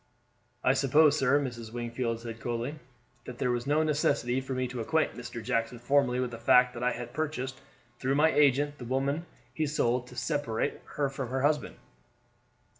"I 0.63 0.73
suppose, 0.73 1.15
sir," 1.15 1.39
Mrs. 1.39 1.71
Wingfield 1.71 2.21
said 2.21 2.39
coldly, 2.39 2.79
"that 3.25 3.37
there 3.37 3.51
was 3.51 3.67
no 3.67 3.83
necessity 3.83 4.41
for 4.41 4.53
me 4.55 4.67
to 4.69 4.79
acquaint 4.81 5.13
Mr. 5.13 5.43
Jackson 5.43 5.77
formerly 5.77 6.19
with 6.19 6.31
the 6.31 6.39
fact 6.39 6.73
that 6.73 6.81
I 6.81 6.93
had 6.93 7.13
purchased 7.13 7.61
through 7.99 8.15
my 8.15 8.33
agent 8.33 8.79
the 8.79 8.85
woman 8.85 9.27
he 9.53 9.67
sold 9.67 10.07
to 10.07 10.15
separate 10.15 10.81
her 10.95 11.07
from 11.07 11.29
her 11.29 11.43
husband." 11.43 11.75